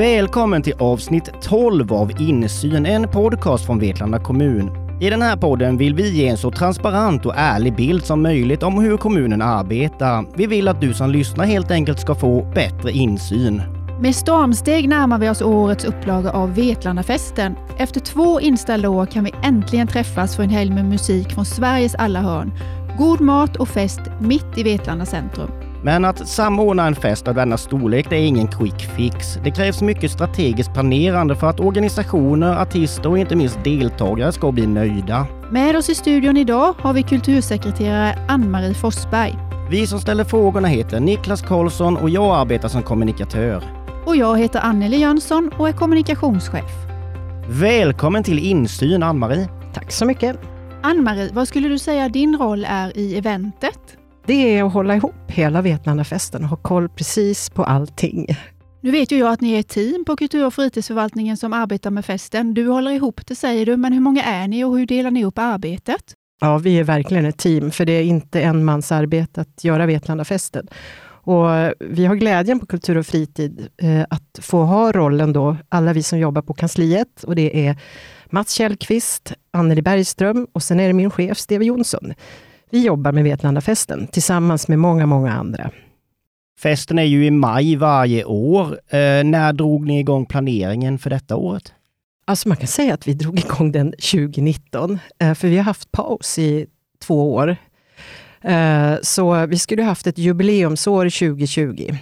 Välkommen 0.00 0.62
till 0.62 0.74
avsnitt 0.78 1.30
12 1.42 1.92
av 1.92 2.20
Insyn, 2.20 2.86
en 2.86 3.08
podcast 3.08 3.66
från 3.66 3.78
Vetlanda 3.78 4.18
kommun. 4.18 4.70
I 5.00 5.10
den 5.10 5.22
här 5.22 5.36
podden 5.36 5.76
vill 5.76 5.94
vi 5.94 6.10
ge 6.10 6.28
en 6.28 6.36
så 6.36 6.50
transparent 6.50 7.26
och 7.26 7.34
ärlig 7.36 7.76
bild 7.76 8.04
som 8.04 8.22
möjligt 8.22 8.62
om 8.62 8.78
hur 8.78 8.96
kommunen 8.96 9.42
arbetar. 9.42 10.24
Vi 10.36 10.46
vill 10.46 10.68
att 10.68 10.80
du 10.80 10.94
som 10.94 11.10
lyssnar 11.10 11.44
helt 11.44 11.70
enkelt 11.70 12.00
ska 12.00 12.14
få 12.14 12.42
bättre 12.54 12.90
insyn. 12.90 13.62
Med 14.00 14.14
stormsteg 14.14 14.88
närmar 14.88 15.18
vi 15.18 15.28
oss 15.28 15.42
årets 15.42 15.84
upplaga 15.84 16.30
av 16.30 16.54
Vetlandafesten. 16.54 17.56
Efter 17.78 18.00
två 18.00 18.40
inställda 18.40 18.88
år 18.88 19.06
kan 19.06 19.24
vi 19.24 19.32
äntligen 19.42 19.86
träffas 19.86 20.36
för 20.36 20.42
en 20.42 20.50
helg 20.50 20.70
med 20.70 20.84
musik 20.84 21.32
från 21.32 21.44
Sveriges 21.44 21.94
alla 21.94 22.20
hörn. 22.20 22.52
God 22.98 23.20
mat 23.20 23.56
och 23.56 23.68
fest 23.68 24.00
mitt 24.20 24.58
i 24.58 24.62
Vetlanda 24.62 25.06
centrum. 25.06 25.69
Men 25.82 26.04
att 26.04 26.28
samordna 26.28 26.86
en 26.86 26.94
fest 26.94 27.28
av 27.28 27.34
denna 27.34 27.56
storlek 27.56 28.06
det 28.10 28.16
är 28.16 28.26
ingen 28.26 28.48
quick 28.48 28.80
fix. 28.96 29.38
Det 29.44 29.50
krävs 29.50 29.82
mycket 29.82 30.10
strategiskt 30.10 30.72
planerande 30.72 31.36
för 31.36 31.46
att 31.46 31.60
organisationer, 31.60 32.62
artister 32.62 33.08
och 33.08 33.18
inte 33.18 33.36
minst 33.36 33.64
deltagare 33.64 34.32
ska 34.32 34.52
bli 34.52 34.66
nöjda. 34.66 35.26
Med 35.50 35.76
oss 35.76 35.88
i 35.88 35.94
studion 35.94 36.36
idag 36.36 36.74
har 36.78 36.92
vi 36.92 37.02
kultursekreterare 37.02 38.18
Ann-Marie 38.28 38.74
Forsberg. 38.74 39.34
Vi 39.70 39.86
som 39.86 40.00
ställer 40.00 40.24
frågorna 40.24 40.68
heter 40.68 41.00
Niklas 41.00 41.42
Karlsson 41.42 41.96
och 41.96 42.10
jag 42.10 42.40
arbetar 42.40 42.68
som 42.68 42.82
kommunikatör. 42.82 43.62
Och 44.06 44.16
jag 44.16 44.38
heter 44.38 44.60
Anneli 44.60 44.96
Jönsson 44.96 45.50
och 45.58 45.68
är 45.68 45.72
kommunikationschef. 45.72 46.72
Välkommen 47.48 48.22
till 48.22 48.38
Insyn, 48.38 49.02
Ann-Marie. 49.02 49.48
Tack 49.74 49.92
så 49.92 50.04
mycket. 50.04 50.36
Ann-Marie, 50.82 51.30
vad 51.32 51.48
skulle 51.48 51.68
du 51.68 51.78
säga 51.78 52.08
din 52.08 52.36
roll 52.38 52.66
är 52.68 52.96
i 52.96 53.18
eventet? 53.18 53.99
Det 54.26 54.58
är 54.58 54.64
att 54.64 54.72
hålla 54.72 54.96
ihop 54.96 55.14
hela 55.26 55.62
Vetlandafesten 55.62 56.42
och 56.44 56.50
ha 56.50 56.56
koll 56.56 56.88
precis 56.88 57.50
på 57.50 57.64
allting. 57.64 58.26
Nu 58.80 58.90
vet 58.90 59.12
ju 59.12 59.18
jag 59.18 59.32
att 59.32 59.40
ni 59.40 59.52
är 59.52 59.60
ett 59.60 59.68
team 59.68 60.04
på 60.04 60.16
kultur 60.16 60.46
och 60.46 60.54
fritidsförvaltningen 60.54 61.36
som 61.36 61.52
arbetar 61.52 61.90
med 61.90 62.04
festen. 62.04 62.54
Du 62.54 62.68
håller 62.68 62.90
ihop 62.90 63.26
det 63.26 63.34
säger 63.34 63.66
du, 63.66 63.76
men 63.76 63.92
hur 63.92 64.00
många 64.00 64.22
är 64.22 64.48
ni 64.48 64.64
och 64.64 64.78
hur 64.78 64.86
delar 64.86 65.10
ni 65.10 65.24
upp 65.24 65.38
arbetet? 65.38 66.14
Ja, 66.40 66.58
vi 66.58 66.78
är 66.78 66.84
verkligen 66.84 67.24
ett 67.24 67.38
team, 67.38 67.70
för 67.70 67.84
det 67.84 67.92
är 67.92 68.02
inte 68.02 68.40
en 68.42 68.64
mans 68.64 68.92
arbete 68.92 69.40
att 69.40 69.64
göra 69.64 69.86
Vetlandafesten. 69.86 70.66
Och 71.22 71.46
vi 71.80 72.06
har 72.06 72.14
glädjen 72.14 72.60
på 72.60 72.66
Kultur 72.66 72.96
och 72.96 73.06
fritid 73.06 73.68
eh, 73.82 74.02
att 74.10 74.38
få 74.42 74.62
ha 74.62 74.92
rollen 74.92 75.32
då, 75.32 75.56
alla 75.68 75.92
vi 75.92 76.02
som 76.02 76.18
jobbar 76.18 76.42
på 76.42 76.54
kansliet. 76.54 77.24
Och 77.24 77.34
det 77.34 77.66
är 77.66 77.76
Mats 78.30 78.52
Källqvist, 78.52 79.32
Anneli 79.50 79.82
Bergström 79.82 80.46
och 80.52 80.62
sen 80.62 80.80
är 80.80 80.86
det 80.86 80.92
min 80.92 81.10
chef 81.10 81.38
Steve 81.38 81.64
Jonsson. 81.64 82.14
Vi 82.70 82.84
jobbar 82.84 83.12
med 83.12 83.24
Vetlandafesten 83.24 84.06
tillsammans 84.06 84.68
med 84.68 84.78
många, 84.78 85.06
många 85.06 85.32
andra. 85.32 85.70
Festen 86.60 86.98
är 86.98 87.02
ju 87.04 87.26
i 87.26 87.30
maj 87.30 87.76
varje 87.76 88.24
år. 88.24 88.80
Eh, 88.88 89.24
när 89.24 89.52
drog 89.52 89.86
ni 89.86 90.00
igång 90.00 90.26
planeringen 90.26 90.98
för 90.98 91.10
detta 91.10 91.36
året? 91.36 91.72
Alltså 92.24 92.48
man 92.48 92.56
kan 92.56 92.66
säga 92.66 92.94
att 92.94 93.08
vi 93.08 93.14
drog 93.14 93.38
igång 93.38 93.72
den 93.72 93.92
2019, 93.92 94.98
eh, 95.18 95.34
för 95.34 95.48
vi 95.48 95.56
har 95.56 95.64
haft 95.64 95.92
paus 95.92 96.38
i 96.38 96.66
två 97.02 97.34
år. 97.34 97.56
Eh, 98.42 98.94
så 99.02 99.46
vi 99.46 99.58
skulle 99.58 99.82
haft 99.82 100.06
ett 100.06 100.18
jubileumsår 100.18 101.04
2020. 101.04 101.94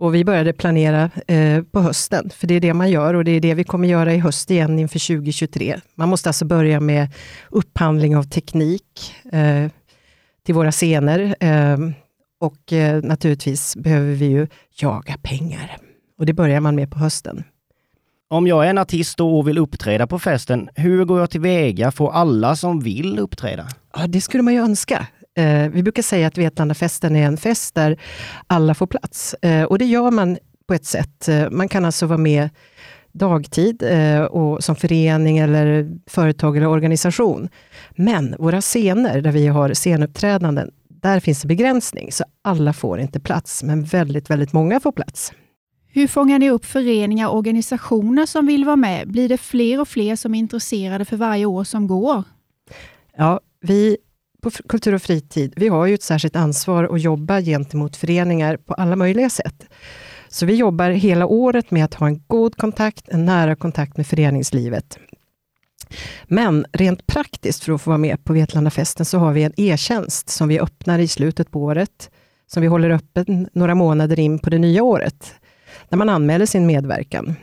Och 0.00 0.14
vi 0.14 0.24
började 0.24 0.52
planera 0.52 1.10
eh, 1.26 1.62
på 1.62 1.80
hösten, 1.80 2.30
för 2.30 2.46
det 2.46 2.54
är 2.54 2.60
det 2.60 2.74
man 2.74 2.90
gör 2.90 3.14
och 3.14 3.24
det 3.24 3.30
är 3.30 3.40
det 3.40 3.54
vi 3.54 3.64
kommer 3.64 3.88
göra 3.88 4.14
i 4.14 4.18
höst 4.18 4.50
igen 4.50 4.78
inför 4.78 5.16
2023. 5.16 5.80
Man 5.94 6.08
måste 6.08 6.28
alltså 6.28 6.44
börja 6.44 6.80
med 6.80 7.08
upphandling 7.50 8.16
av 8.16 8.22
teknik 8.22 9.14
eh, 9.32 9.70
till 10.46 10.54
våra 10.54 10.72
scener. 10.72 11.36
Eh, 11.40 11.78
och 12.40 12.72
naturligtvis 13.02 13.76
behöver 13.76 14.12
vi 14.12 14.26
ju 14.26 14.46
jaga 14.80 15.16
pengar. 15.22 15.76
Och 16.18 16.26
det 16.26 16.32
börjar 16.32 16.60
man 16.60 16.74
med 16.74 16.90
på 16.90 16.98
hösten. 16.98 17.44
Om 18.30 18.46
jag 18.46 18.66
är 18.66 18.70
en 18.70 18.78
artist 18.78 19.20
och 19.20 19.48
vill 19.48 19.58
uppträda 19.58 20.06
på 20.06 20.18
festen, 20.18 20.68
hur 20.74 21.04
går 21.04 21.20
jag 21.20 21.30
tillväga? 21.30 21.90
Får 21.90 22.12
alla 22.12 22.56
som 22.56 22.80
vill 22.80 23.18
uppträda? 23.18 23.68
Ja, 23.96 24.06
det 24.06 24.20
skulle 24.20 24.42
man 24.42 24.54
ju 24.54 24.60
önska. 24.60 25.06
Eh, 25.38 25.68
vi 25.68 25.82
brukar 25.82 26.02
säga 26.02 26.26
att 26.26 26.38
Vetlandafesten 26.38 27.16
är 27.16 27.26
en 27.26 27.36
fest 27.36 27.74
där 27.74 28.00
alla 28.46 28.74
får 28.74 28.86
plats. 28.86 29.34
Eh, 29.34 29.64
och 29.64 29.78
det 29.78 29.84
gör 29.84 30.10
man 30.10 30.38
på 30.66 30.74
ett 30.74 30.84
sätt. 30.84 31.28
Eh, 31.28 31.50
man 31.50 31.68
kan 31.68 31.84
alltså 31.84 32.06
vara 32.06 32.18
med 32.18 32.48
dagtid 33.12 33.82
eh, 33.82 34.22
och 34.22 34.64
som 34.64 34.76
förening 34.76 35.38
eller 35.38 35.90
företag 36.06 36.56
eller 36.56 36.68
organisation. 36.68 37.48
Men 37.96 38.34
våra 38.38 38.60
scener, 38.60 39.20
där 39.20 39.32
vi 39.32 39.46
har 39.46 39.74
scenuppträdanden, 39.74 40.70
där 40.88 41.20
finns 41.20 41.42
det 41.42 41.48
begränsning, 41.48 42.12
så 42.12 42.24
alla 42.42 42.72
får 42.72 43.00
inte 43.00 43.20
plats, 43.20 43.62
men 43.62 43.84
väldigt, 43.84 44.30
väldigt 44.30 44.52
många 44.52 44.80
får 44.80 44.92
plats. 44.92 45.32
Hur 45.92 46.06
fångar 46.06 46.38
ni 46.38 46.50
upp 46.50 46.64
föreningar 46.64 47.28
och 47.28 47.36
organisationer 47.36 48.26
som 48.26 48.46
vill 48.46 48.64
vara 48.64 48.76
med? 48.76 49.08
Blir 49.08 49.28
det 49.28 49.38
fler 49.38 49.80
och 49.80 49.88
fler 49.88 50.16
som 50.16 50.34
är 50.34 50.38
intresserade 50.38 51.04
för 51.04 51.16
varje 51.16 51.46
år 51.46 51.64
som 51.64 51.86
går? 51.86 52.24
Ja, 53.16 53.40
vi 53.60 53.96
på 54.42 54.50
Kultur 54.50 54.94
och 54.94 55.02
fritid, 55.02 55.52
vi 55.56 55.68
har 55.68 55.86
ju 55.86 55.94
ett 55.94 56.02
särskilt 56.02 56.36
ansvar 56.36 56.84
att 56.84 57.00
jobba 57.00 57.40
gentemot 57.40 57.96
föreningar 57.96 58.56
på 58.56 58.74
alla 58.74 58.96
möjliga 58.96 59.30
sätt. 59.30 59.64
Så 60.28 60.46
vi 60.46 60.54
jobbar 60.54 60.90
hela 60.90 61.26
året 61.26 61.70
med 61.70 61.84
att 61.84 61.94
ha 61.94 62.06
en 62.06 62.22
god 62.26 62.56
kontakt, 62.56 63.08
en 63.08 63.24
nära 63.24 63.56
kontakt 63.56 63.96
med 63.96 64.06
föreningslivet. 64.06 64.98
Men 66.24 66.66
rent 66.72 67.06
praktiskt, 67.06 67.64
för 67.64 67.72
att 67.72 67.82
få 67.82 67.90
vara 67.90 67.98
med 67.98 68.24
på 68.24 68.32
Vetlandafesten, 68.32 69.06
så 69.06 69.18
har 69.18 69.32
vi 69.32 69.42
en 69.42 69.52
e-tjänst 69.56 70.28
som 70.28 70.48
vi 70.48 70.60
öppnar 70.60 70.98
i 70.98 71.08
slutet 71.08 71.50
på 71.50 71.62
året, 71.62 72.10
som 72.46 72.60
vi 72.60 72.66
håller 72.66 72.90
öppen 72.90 73.48
några 73.52 73.74
månader 73.74 74.18
in 74.20 74.38
på 74.38 74.50
det 74.50 74.58
nya 74.58 74.82
året, 74.82 75.34
där 75.88 75.96
man 75.96 76.08
anmäler 76.08 76.46
sin 76.46 76.66
medverkan. 76.66 77.34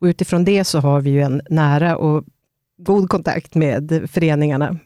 Och 0.00 0.04
utifrån 0.04 0.44
det 0.44 0.64
så 0.64 0.78
har 0.78 1.00
vi 1.00 1.10
ju 1.10 1.22
en 1.22 1.42
nära 1.50 1.96
och 1.96 2.24
god 2.78 3.08
kontakt 3.08 3.54
med 3.54 4.08
föreningarna 4.12 4.78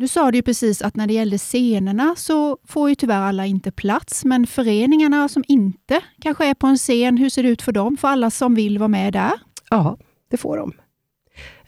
nu 0.00 0.08
sa 0.08 0.30
du 0.30 0.38
ju 0.38 0.42
precis 0.42 0.82
att 0.82 0.96
när 0.96 1.06
det 1.06 1.12
gällde 1.12 1.38
scenerna 1.38 2.14
så 2.16 2.58
får 2.64 2.88
ju 2.88 2.94
tyvärr 2.94 3.20
alla 3.20 3.46
inte 3.46 3.72
plats, 3.72 4.24
men 4.24 4.46
föreningarna 4.46 5.28
som 5.28 5.44
inte 5.48 6.00
kanske 6.20 6.46
är 6.46 6.54
på 6.54 6.66
en 6.66 6.76
scen, 6.76 7.16
hur 7.16 7.28
ser 7.28 7.42
det 7.42 7.48
ut 7.48 7.62
för 7.62 7.72
dem? 7.72 7.96
För 7.96 8.08
alla 8.08 8.30
som 8.30 8.54
vill 8.54 8.78
vara 8.78 8.88
med 8.88 9.12
där? 9.12 9.32
Ja, 9.70 9.98
det 10.30 10.36
får 10.36 10.56
de. 10.56 10.72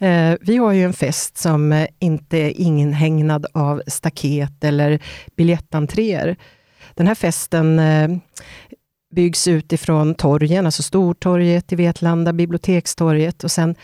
Eh, 0.06 0.36
vi 0.40 0.56
har 0.56 0.72
ju 0.72 0.84
en 0.84 0.92
fest 0.92 1.38
som 1.38 1.86
inte 1.98 2.38
är 2.38 2.60
inhägnad 2.60 3.46
av 3.54 3.82
staket 3.86 4.64
eller 4.64 5.02
biljettentréer. 5.36 6.36
Den 6.94 7.06
här 7.06 7.14
festen 7.14 7.78
eh, 7.78 8.10
byggs 9.14 9.48
utifrån 9.48 10.14
torgen, 10.14 10.66
alltså 10.66 10.82
Stortorget 10.82 11.72
i 11.72 11.76
Vetlanda, 11.76 12.32
Bibliotekstorget 12.32 13.44
och 13.44 13.50
sen 13.50 13.74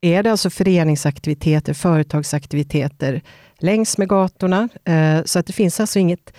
är 0.00 0.22
det 0.22 0.30
alltså 0.30 0.50
föreningsaktiviteter, 0.50 1.74
företagsaktiviteter 1.74 3.22
längs 3.62 3.98
med 3.98 4.08
gatorna. 4.08 4.68
Eh, 4.84 5.24
så 5.24 5.38
att 5.38 5.46
det 5.46 5.52
finns 5.52 5.80
alltså 5.80 5.98
inget, 5.98 6.32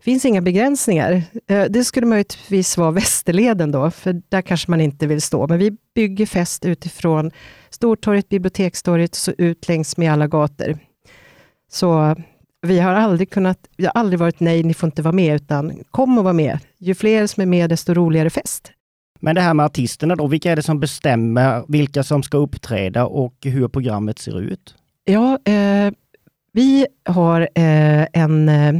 finns 0.00 0.24
inga 0.24 0.40
begränsningar. 0.40 1.22
Eh, 1.46 1.64
det 1.70 1.84
skulle 1.84 2.06
möjligtvis 2.06 2.76
vara 2.76 2.90
Västerleden 2.90 3.72
då, 3.72 3.90
för 3.90 4.22
där 4.28 4.42
kanske 4.42 4.70
man 4.70 4.80
inte 4.80 5.06
vill 5.06 5.22
stå. 5.22 5.46
Men 5.46 5.58
vi 5.58 5.76
bygger 5.94 6.26
fest 6.26 6.64
utifrån 6.64 7.30
Stortorget, 7.70 8.28
Bibliotekstorget, 8.28 9.14
så 9.14 9.32
ut 9.38 9.68
längs 9.68 9.96
med 9.96 10.12
alla 10.12 10.26
gator. 10.26 10.78
Så 11.70 12.16
vi 12.62 12.80
har 12.80 12.92
aldrig 12.92 13.30
kunnat, 13.30 13.58
vi 13.76 13.84
har 13.84 13.92
aldrig 13.92 14.18
varit 14.18 14.40
nej, 14.40 14.62
ni 14.62 14.74
får 14.74 14.86
inte 14.86 15.02
vara 15.02 15.12
med, 15.12 15.34
utan 15.34 15.84
kom 15.90 16.18
och 16.18 16.24
var 16.24 16.32
med. 16.32 16.58
Ju 16.78 16.94
fler 16.94 17.26
som 17.26 17.40
är 17.40 17.46
med, 17.46 17.70
desto 17.70 17.94
roligare 17.94 18.30
fest. 18.30 18.72
Men 19.20 19.34
det 19.34 19.40
här 19.40 19.54
med 19.54 19.66
artisterna 19.66 20.16
då, 20.16 20.26
vilka 20.26 20.52
är 20.52 20.56
det 20.56 20.62
som 20.62 20.80
bestämmer 20.80 21.64
vilka 21.68 22.02
som 22.02 22.22
ska 22.22 22.36
uppträda 22.36 23.06
och 23.06 23.34
hur 23.42 23.68
programmet 23.68 24.18
ser 24.18 24.40
ut? 24.40 24.74
Ja, 25.04 25.38
eh, 25.44 25.92
vi 26.54 26.86
har 27.04 27.40
eh, 27.40 28.06
en 28.12 28.48
eh, 28.48 28.74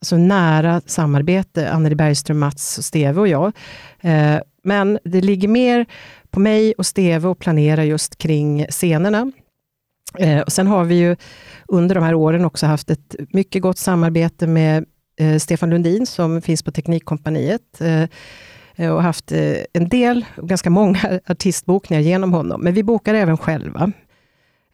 alltså 0.00 0.16
nära 0.16 0.80
samarbete, 0.86 1.70
Anneli 1.70 1.94
Bergström, 1.94 2.38
Mats, 2.38 2.78
och 2.78 2.84
Steve 2.84 3.20
och 3.20 3.28
jag. 3.28 3.52
Eh, 4.00 4.36
men 4.62 4.98
det 5.04 5.20
ligger 5.20 5.48
mer 5.48 5.86
på 6.30 6.40
mig 6.40 6.72
och 6.78 6.86
Steve 6.86 7.30
att 7.30 7.38
planera 7.38 7.84
just 7.84 8.18
kring 8.18 8.66
scenerna. 8.70 9.32
Eh, 10.18 10.40
och 10.40 10.52
sen 10.52 10.66
har 10.66 10.84
vi 10.84 10.94
ju 10.94 11.16
under 11.68 11.94
de 11.94 12.04
här 12.04 12.14
åren 12.14 12.44
också 12.44 12.66
haft 12.66 12.90
ett 12.90 13.16
mycket 13.28 13.62
gott 13.62 13.78
samarbete 13.78 14.46
med 14.46 14.84
eh, 15.20 15.38
Stefan 15.38 15.70
Lundin, 15.70 16.06
som 16.06 16.42
finns 16.42 16.62
på 16.62 16.72
Teknikkompaniet 16.72 17.80
eh, 18.76 18.94
och 18.94 19.02
haft 19.02 19.32
eh, 19.32 19.56
en 19.72 19.88
del, 19.88 20.24
ganska 20.36 20.70
många 20.70 21.20
artistbokningar 21.26 22.02
genom 22.02 22.32
honom. 22.32 22.60
Men 22.60 22.74
vi 22.74 22.82
bokar 22.82 23.14
även 23.14 23.36
själva. 23.36 23.92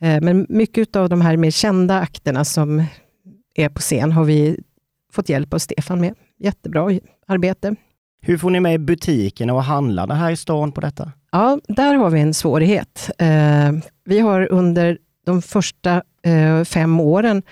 Eh, 0.02 0.20
men 0.22 0.46
mycket 0.49 0.96
av 0.96 1.08
de 1.08 1.20
här 1.20 1.37
mer 1.37 1.50
kända 1.50 2.00
akterna 2.00 2.44
som 2.44 2.84
är 3.54 3.69
på 3.69 3.81
scen 3.81 4.12
har 4.12 4.25
vi 4.25 4.60
fått 5.12 5.28
hjälp 5.28 5.54
av 5.54 5.58
Stefan 5.58 6.00
med. 6.00 6.14
Jättebra 6.38 6.99
arbete. 7.26 7.75
Hur 8.22 8.38
får 8.38 8.50
ni 8.50 8.60
med 8.60 8.81
butikerna 8.81 9.54
och 9.54 9.62
handlarna 9.62 10.14
här 10.14 10.31
i 10.31 10.37
stan 10.37 10.72
på 10.72 10.81
detta? 10.81 11.12
Ja, 11.32 11.58
där 11.69 11.94
har 11.94 12.10
vi 12.10 12.20
en 12.20 12.34
svårighet. 12.34 13.10
Eh, 13.19 13.72
vi 14.04 14.20
har 14.20 14.52
under 14.52 14.99
de 15.26 15.43
första 15.43 16.02
eh, 16.22 16.64
fem 16.64 17.00
åren 17.00 17.43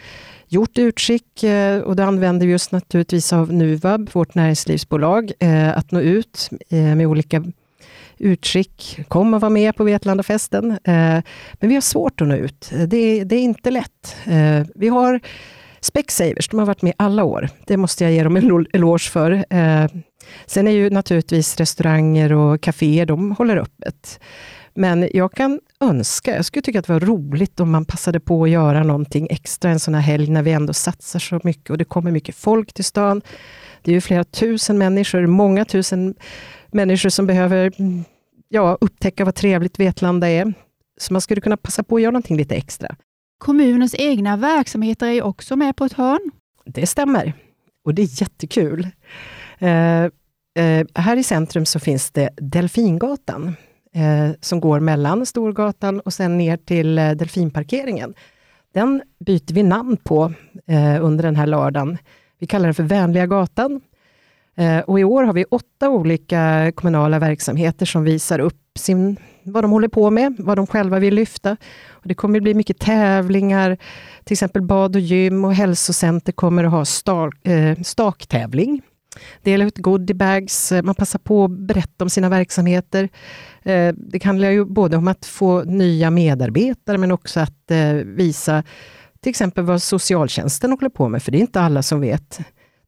gjort 0.49 0.79
utskick 0.79 1.44
och 1.85 1.97
då 1.97 2.02
använder 2.02 2.47
vi 2.47 2.55
oss 2.55 2.73
naturligtvis 2.73 3.32
av 3.32 3.52
Nuvab, 3.52 4.11
vårt 4.12 4.35
näringslivsbolag, 4.35 5.32
att 5.75 5.91
nå 5.91 6.00
ut 6.00 6.50
med 6.70 7.06
olika 7.06 7.44
utskick. 8.21 9.01
Kom 9.09 9.35
och 9.35 9.41
var 9.41 9.51
med 9.51 9.77
på 9.77 9.85
Vetlandafesten. 9.85 10.71
Eh, 10.71 11.23
men 11.53 11.69
vi 11.69 11.75
har 11.75 11.81
svårt 11.81 12.21
att 12.21 12.29
nå 12.29 12.35
ut. 12.35 12.71
Det, 12.87 13.25
det 13.25 13.37
är 13.37 13.43
inte 13.43 13.71
lätt. 13.71 14.17
Eh, 14.27 14.67
vi 14.75 14.89
har 14.89 15.21
Specsavers, 15.81 16.49
de 16.49 16.59
har 16.59 16.67
varit 16.67 16.83
med 16.83 16.93
alla 16.97 17.25
år. 17.25 17.49
Det 17.67 17.77
måste 17.77 18.05
jag 18.05 18.13
ge 18.13 18.25
dem 18.25 18.37
en 18.37 18.67
eloge 18.73 19.11
för. 19.11 19.45
Eh, 19.51 19.87
sen 20.47 20.69
är 20.69 20.73
ju 20.73 20.91
naturligtvis 20.91 21.57
restauranger 21.57 22.33
och 22.33 22.61
kaféer, 22.61 23.07
de 23.07 23.33
håller 23.33 23.57
öppet. 23.57 24.21
Men 24.75 25.09
jag 25.13 25.33
kan 25.33 25.61
önska, 25.81 26.37
jag 26.37 26.45
skulle 26.45 26.63
tycka 26.63 26.79
att 26.79 26.87
det 26.87 26.93
var 26.93 27.01
roligt 27.01 27.61
om 27.61 27.71
man 27.71 27.85
passade 27.85 28.21
på 28.21 28.45
att 28.45 28.51
göra 28.51 28.83
någonting 28.83 29.27
extra 29.31 29.71
en 29.71 29.81
sån 29.81 29.95
här 29.95 30.01
helg, 30.01 30.31
när 30.31 30.43
vi 30.43 30.53
ändå 30.53 30.73
satsar 30.73 31.19
så 31.19 31.41
mycket 31.45 31.71
och 31.71 31.79
det 31.79 31.85
kommer 31.85 32.11
mycket 32.11 32.35
folk 32.35 32.73
till 32.73 32.85
stan. 32.85 33.23
Det 33.83 33.91
är 33.91 33.95
ju 33.95 34.01
flera 34.01 34.25
tusen 34.25 34.79
människor, 34.79 35.27
många 35.27 35.65
tusen 35.65 36.15
människor 36.73 37.09
som 37.09 37.27
behöver 37.27 37.73
ja, 38.49 38.79
upptäcka 38.81 39.25
vad 39.25 39.35
trevligt 39.35 39.81
Vetlanda 39.81 40.29
är. 40.29 40.55
Så 41.01 41.13
man 41.13 41.21
skulle 41.21 41.41
kunna 41.41 41.57
passa 41.57 41.83
på 41.83 41.97
att 41.97 42.03
göra 42.03 42.11
någonting 42.11 42.37
lite 42.37 42.55
extra. 42.55 42.97
Kommunens 43.39 43.95
egna 43.99 44.37
verksamheter 44.37 45.07
är 45.07 45.23
också 45.23 45.57
med 45.57 45.77
på 45.77 45.85
ett 45.85 45.93
hörn. 45.93 46.31
Det 46.65 46.87
stämmer. 46.87 47.33
Och 47.85 47.95
det 47.95 48.03
är 48.03 48.23
jättekul. 48.23 48.89
Eh, 49.59 50.05
eh, 50.65 50.87
här 50.95 51.17
i 51.17 51.23
centrum 51.23 51.67
så 51.67 51.81
finns 51.81 52.11
det 52.11 52.31
Delfingatan, 52.37 53.57
eh, 53.95 54.31
som 54.41 54.61
går 54.61 54.81
mellan 54.81 55.27
Storgatan 55.27 56.01
och 56.01 56.13
sen 56.13 56.39
ner 56.39 56.57
till 56.57 56.99
eh, 56.99 57.11
Delfinparkeringen. 57.11 58.15
Den 58.75 59.03
byter 59.25 59.55
vi 59.55 59.63
namn 59.63 59.97
på 59.97 60.33
eh, 60.67 61.05
under 61.05 61.25
den 61.25 61.37
här 61.37 61.47
lördagen. 61.47 61.99
Vi 62.39 62.47
kallar 62.47 62.65
den 62.67 62.75
för 62.75 62.83
Vänliga 62.83 63.27
gatan. 63.27 63.81
Eh, 64.56 64.79
och 64.79 65.00
I 65.00 65.05
år 65.05 65.23
har 65.23 65.32
vi 65.32 65.44
åtta 65.44 65.88
olika 65.88 66.73
kommunala 66.75 67.19
verksamheter 67.19 67.87
som 67.87 68.05
visar 68.05 68.38
upp 68.38 68.79
sin, 68.79 69.17
vad 69.43 69.64
de 69.64 69.70
håller 69.70 69.88
på 69.88 70.11
med, 70.11 70.37
vad 70.38 70.58
de 70.58 70.67
själva 70.67 70.99
vill 70.99 71.14
lyfta. 71.14 71.56
Och 71.91 72.08
det 72.08 72.14
kommer 72.14 72.41
bli 72.41 72.55
mycket 72.55 72.79
tävlingar, 72.79 73.79
till 74.25 74.35
exempel 74.35 74.62
bad 74.62 74.97
och 74.97 75.02
gym 75.02 75.44
och 75.44 75.55
hälsocenter 75.55 76.32
kommer 76.32 76.64
att 76.64 76.70
ha 76.70 76.85
stak, 76.85 77.47
eh, 77.47 77.79
staktävling. 77.82 78.82
Dela 79.43 79.64
ut 79.64 79.79
goodiebags, 79.79 80.73
eh, 80.73 80.82
man 80.82 80.94
passar 80.94 81.19
på 81.19 81.44
att 81.44 81.50
berätta 81.50 82.05
om 82.05 82.11
sina 82.11 82.29
verksamheter. 82.29 83.08
Eh, 83.62 83.94
det 83.97 84.25
handlar 84.25 84.50
ju 84.50 84.64
både 84.64 84.97
om 84.97 85.08
att 85.08 85.26
få 85.26 85.64
nya 85.64 86.11
medarbetare 86.11 86.99
men 86.99 87.12
också 87.12 87.41
att 87.41 87.70
eh, 87.70 87.93
visa 87.93 88.62
till 89.20 89.31
exempel 89.31 89.64
vad 89.64 89.82
socialtjänsten 89.82 90.70
håller 90.70 90.88
på 90.88 91.08
med, 91.08 91.23
för 91.23 91.32
det 91.32 91.38
är 91.38 91.41
inte 91.41 91.61
alla 91.61 91.82
som 91.82 92.00
vet. 92.00 92.41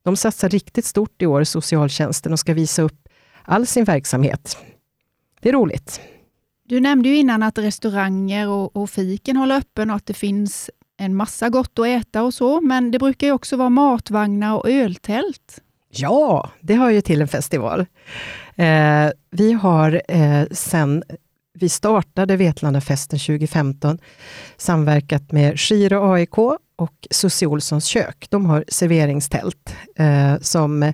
De 0.04 0.16
satsar 0.16 0.48
riktigt 0.48 0.84
stort 0.84 1.22
i 1.22 1.26
år, 1.26 1.44
socialtjänsten, 1.44 2.32
och 2.32 2.38
ska 2.38 2.54
visa 2.54 2.82
upp 2.82 3.08
all 3.42 3.66
sin 3.66 3.84
verksamhet. 3.84 4.56
Det 5.40 5.48
är 5.48 5.52
roligt. 5.52 6.00
Du 6.64 6.80
nämnde 6.80 7.08
ju 7.08 7.16
innan 7.16 7.42
att 7.42 7.58
restauranger 7.58 8.48
och, 8.48 8.76
och 8.76 8.90
fiken 8.90 9.36
håller 9.36 9.56
öppen 9.56 9.90
och 9.90 9.96
att 9.96 10.06
det 10.06 10.14
finns 10.14 10.70
en 10.96 11.16
massa 11.16 11.48
gott 11.48 11.78
att 11.78 11.86
äta 11.86 12.22
och 12.22 12.34
så, 12.34 12.60
men 12.60 12.90
det 12.90 12.98
brukar 12.98 13.26
ju 13.26 13.32
också 13.32 13.56
vara 13.56 13.68
matvagnar 13.68 14.56
och 14.56 14.70
öltält. 14.70 15.60
Ja, 15.90 16.50
det 16.60 16.74
hör 16.74 16.90
ju 16.90 17.00
till 17.00 17.22
en 17.22 17.28
festival. 17.28 17.86
Eh, 18.56 19.10
vi 19.30 19.52
har 19.52 20.02
eh, 20.08 20.44
sen 20.50 21.02
vi 21.54 21.68
startade 21.68 22.36
Vetlandafesten 22.36 23.18
2015 23.18 23.98
samverkat 24.56 25.32
med 25.32 25.60
Skiro 25.60 26.12
AIK 26.12 26.60
och 26.76 27.08
Susie 27.10 27.48
Olssons 27.48 27.84
kök. 27.84 28.26
De 28.30 28.46
har 28.46 28.64
serveringstält 28.68 29.76
eh, 29.96 30.38
som 30.40 30.92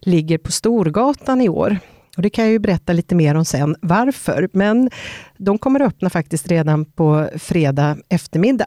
ligger 0.00 0.38
på 0.38 0.52
Storgatan 0.52 1.40
i 1.40 1.48
år. 1.48 1.78
Och 2.16 2.22
Det 2.22 2.30
kan 2.30 2.44
jag 2.44 2.52
ju 2.52 2.58
berätta 2.58 2.92
lite 2.92 3.14
mer 3.14 3.34
om 3.34 3.44
sen, 3.44 3.76
varför. 3.82 4.48
Men 4.52 4.90
de 5.38 5.58
kommer 5.58 5.80
att 5.80 5.88
öppna 5.88 6.10
faktiskt 6.10 6.48
redan 6.48 6.84
på 6.84 7.28
fredag 7.36 7.96
eftermiddag. 8.08 8.66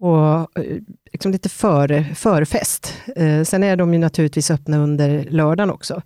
Och 0.00 0.58
eh, 0.58 0.76
liksom 1.12 1.32
lite 1.32 1.48
för, 1.48 2.14
förfest. 2.14 2.94
Eh, 3.16 3.42
sen 3.42 3.64
är 3.64 3.76
de 3.76 3.92
ju 3.92 3.98
naturligtvis 3.98 4.50
öppna 4.50 4.78
under 4.78 5.24
lördagen 5.30 5.70
också, 5.70 6.02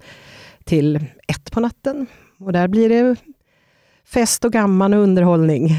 till 0.64 0.96
ett 1.28 1.52
på 1.52 1.60
natten. 1.60 2.06
Och 2.38 2.52
där 2.52 2.68
blir 2.68 2.88
det 2.88 3.16
fest 4.04 4.44
och 4.44 4.52
gammal 4.52 4.94
och 4.94 5.00
underhållning. 5.00 5.70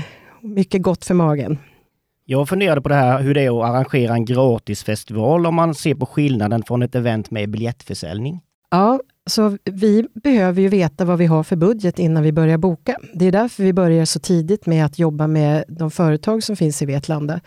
Mycket 0.41 0.81
gott 0.81 1.05
för 1.05 1.13
magen. 1.13 1.57
Jag 2.33 2.49
funderade 2.49 2.81
på 2.81 2.89
det 2.89 2.95
här 2.95 3.21
hur 3.21 3.33
det 3.33 3.41
är 3.41 3.63
att 3.63 3.69
arrangera 3.69 4.13
en 4.13 4.25
gratisfestival 4.25 5.45
om 5.45 5.55
man 5.55 5.75
ser 5.75 5.95
på 5.95 6.05
skillnaden 6.05 6.63
från 6.63 6.83
ett 6.83 6.95
event 6.95 7.31
med 7.31 7.49
biljettförsäljning. 7.49 8.41
Ja, 8.71 8.99
så 9.25 9.57
vi 9.63 10.07
behöver 10.13 10.61
ju 10.61 10.67
veta 10.67 11.05
vad 11.05 11.17
vi 11.17 11.25
har 11.25 11.43
för 11.43 11.55
budget 11.55 11.99
innan 11.99 12.23
vi 12.23 12.31
börjar 12.31 12.57
boka. 12.57 12.97
Det 13.13 13.25
är 13.25 13.31
därför 13.31 13.63
vi 13.63 13.73
börjar 13.73 14.05
så 14.05 14.19
tidigt 14.19 14.65
med 14.65 14.85
att 14.85 14.99
jobba 14.99 15.27
med 15.27 15.63
de 15.67 15.91
företag 15.91 16.43
som 16.43 16.55
finns 16.55 16.81
i 16.81 16.85
Vetlanda. 16.85 17.39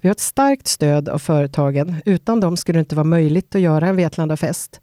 Vi 0.00 0.08
har 0.08 0.12
ett 0.12 0.20
starkt 0.20 0.66
stöd 0.66 1.08
av 1.08 1.18
företagen. 1.18 1.96
Utan 2.04 2.40
dem 2.40 2.56
skulle 2.56 2.78
det 2.78 2.80
inte 2.80 2.96
vara 2.96 3.04
möjligt 3.04 3.54
att 3.54 3.60
göra 3.60 3.88
en 3.88 3.96
Vetlandafest. 3.96 4.80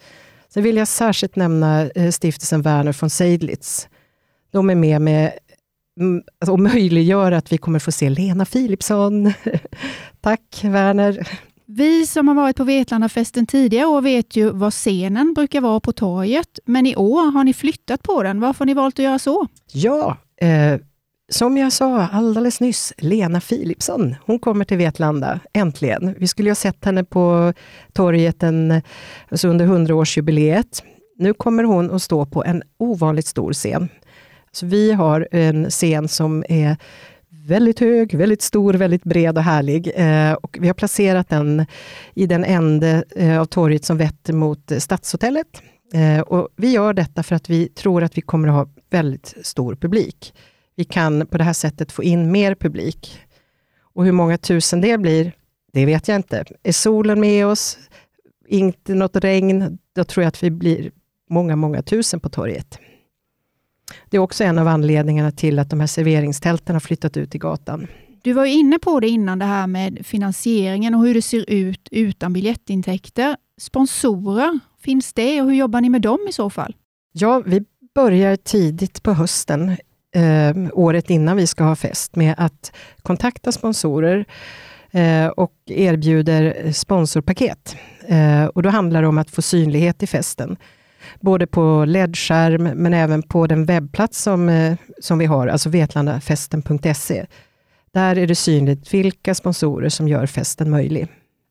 Sen 0.49 0.63
vill 0.63 0.77
jag 0.77 0.87
särskilt 0.87 1.35
nämna 1.35 1.89
eh, 1.89 2.11
stiftelsen 2.11 2.61
Werner 2.61 2.97
von 3.01 3.09
Seidlitz. 3.09 3.89
De 4.51 4.69
är 4.69 4.75
med 4.75 5.01
med 5.01 5.31
alltså, 6.41 6.51
och 6.51 6.59
möjliggör 6.59 7.31
att 7.31 7.51
vi 7.51 7.57
kommer 7.57 7.79
få 7.79 7.91
se 7.91 8.09
Lena 8.09 8.45
Philipsson. 8.45 9.33
Tack 10.21 10.59
Werner. 10.63 11.27
Vi 11.65 12.05
som 12.05 12.27
har 12.27 12.35
varit 12.35 12.55
på 12.55 12.63
Vetlandafesten 12.63 13.45
tidigare 13.45 13.85
år 13.85 14.01
vet 14.01 14.35
ju 14.35 14.49
var 14.49 14.71
scenen 14.71 15.33
brukar 15.33 15.61
vara 15.61 15.79
på 15.79 15.91
torget, 15.91 16.59
men 16.65 16.85
i 16.85 16.95
år 16.95 17.31
har 17.31 17.43
ni 17.43 17.53
flyttat 17.53 18.03
på 18.03 18.23
den. 18.23 18.39
Varför 18.39 18.59
har 18.59 18.65
ni 18.65 18.73
valt 18.73 18.99
att 18.99 19.05
göra 19.05 19.19
så? 19.19 19.47
Ja, 19.73 20.17
eh, 20.41 20.79
som 21.29 21.57
jag 21.57 21.73
sa 21.73 22.07
alldeles 22.07 22.59
nyss, 22.59 22.93
Lena 22.97 23.41
Philipsson, 23.41 24.15
hon 24.25 24.39
kommer 24.39 24.65
till 24.65 24.77
Vetlanda, 24.77 25.39
äntligen. 25.53 26.15
Vi 26.17 26.27
skulle 26.27 26.47
ju 26.47 26.51
ha 26.51 26.55
sett 26.55 26.85
henne 26.85 27.03
på 27.03 27.53
torget 27.93 28.43
en, 28.43 28.81
alltså 29.29 29.47
under 29.47 29.67
100-årsjubileet. 29.67 30.83
Nu 31.17 31.33
kommer 31.33 31.63
hon 31.63 31.91
att 31.91 32.01
stå 32.01 32.25
på 32.25 32.43
en 32.43 32.63
ovanligt 32.77 33.27
stor 33.27 33.53
scen. 33.53 33.89
Så 34.57 34.65
vi 34.65 34.91
har 34.91 35.27
en 35.31 35.69
scen 35.69 36.07
som 36.07 36.45
är 36.49 36.77
väldigt 37.29 37.79
hög, 37.79 38.15
väldigt 38.15 38.41
stor, 38.41 38.73
väldigt 38.73 39.03
bred 39.03 39.37
och 39.37 39.43
härlig. 39.43 39.91
Eh, 39.95 40.33
och 40.33 40.57
vi 40.61 40.67
har 40.67 40.73
placerat 40.73 41.29
den 41.29 41.65
i 42.13 42.25
den 42.25 42.43
ände 42.43 43.03
eh, 43.15 43.41
av 43.41 43.45
torget 43.45 43.85
som 43.85 43.97
vetter 43.97 44.33
mot 44.33 44.71
Stadshotellet. 44.77 45.61
Eh, 45.93 46.19
och 46.19 46.49
vi 46.55 46.71
gör 46.71 46.93
detta 46.93 47.23
för 47.23 47.35
att 47.35 47.49
vi 47.49 47.67
tror 47.67 48.03
att 48.03 48.17
vi 48.17 48.21
kommer 48.21 48.47
att 48.47 48.53
ha 48.53 48.67
väldigt 48.89 49.35
stor 49.41 49.75
publik. 49.75 50.33
Vi 50.75 50.83
kan 50.83 51.27
på 51.27 51.37
det 51.37 51.43
här 51.43 51.53
sättet 51.53 51.91
få 51.91 52.03
in 52.03 52.31
mer 52.31 52.55
publik. 52.55 53.19
Och 53.81 54.05
hur 54.05 54.11
många 54.11 54.37
tusen 54.37 54.81
det 54.81 54.97
blir, 54.97 55.31
det 55.73 55.85
vet 55.85 56.07
jag 56.07 56.15
inte. 56.15 56.45
Är 56.63 56.71
solen 56.71 57.19
med 57.19 57.47
oss, 57.47 57.77
inte 58.47 58.93
något 58.93 59.15
regn, 59.15 59.77
då 59.95 60.03
tror 60.03 60.23
jag 60.23 60.27
att 60.27 60.43
vi 60.43 60.51
blir 60.51 60.91
många, 61.29 61.55
många 61.55 61.81
tusen 61.81 62.19
på 62.19 62.29
torget. 62.29 62.79
Det 64.09 64.17
är 64.17 64.21
också 64.21 64.43
en 64.43 64.59
av 64.59 64.67
anledningarna 64.67 65.31
till 65.31 65.59
att 65.59 65.69
de 65.69 65.79
här 65.79 65.87
serveringstälten 65.87 66.75
har 66.75 66.79
flyttat 66.79 67.17
ut 67.17 67.35
i 67.35 67.37
gatan. 67.37 67.87
Du 68.21 68.33
var 68.33 68.45
inne 68.45 68.79
på 68.79 68.99
det 68.99 69.07
innan, 69.07 69.39
det 69.39 69.45
här 69.45 69.67
med 69.67 70.05
finansieringen 70.05 70.95
och 70.95 71.05
hur 71.05 71.13
det 71.13 71.21
ser 71.21 71.49
ut 71.49 71.87
utan 71.91 72.33
biljettintäkter. 72.33 73.35
Sponsorer, 73.57 74.59
finns 74.81 75.13
det 75.13 75.41
och 75.41 75.47
hur 75.47 75.55
jobbar 75.55 75.81
ni 75.81 75.89
med 75.89 76.01
dem 76.01 76.19
i 76.29 76.33
så 76.33 76.49
fall? 76.49 76.75
Ja, 77.11 77.43
vi 77.45 77.63
börjar 77.95 78.35
tidigt 78.35 79.03
på 79.03 79.13
hösten, 79.13 79.69
eh, 80.15 80.55
året 80.73 81.09
innan 81.09 81.37
vi 81.37 81.47
ska 81.47 81.63
ha 81.63 81.75
fest, 81.75 82.15
med 82.15 82.35
att 82.37 82.71
kontakta 83.01 83.51
sponsorer 83.51 84.25
eh, 84.91 85.27
och 85.27 85.53
erbjuder 85.65 86.71
sponsorpaket. 86.71 87.75
Eh, 88.07 88.45
och 88.45 88.63
då 88.63 88.69
handlar 88.69 89.01
det 89.01 89.07
om 89.07 89.17
att 89.17 89.31
få 89.31 89.41
synlighet 89.41 90.03
i 90.03 90.07
festen 90.07 90.57
både 91.19 91.47
på 91.47 91.85
LED-skärm 91.87 92.63
men 92.63 92.93
även 92.93 93.23
på 93.23 93.47
den 93.47 93.65
webbplats 93.65 94.23
som, 94.23 94.49
eh, 94.49 94.77
som 95.01 95.17
vi 95.17 95.25
har, 95.25 95.47
alltså 95.47 95.69
vetlandafesten.se. 95.69 97.25
Där 97.93 98.17
är 98.17 98.27
det 98.27 98.35
synligt 98.35 98.93
vilka 98.93 99.35
sponsorer 99.35 99.89
som 99.89 100.07
gör 100.07 100.25
festen 100.25 100.69
möjlig. 100.69 101.07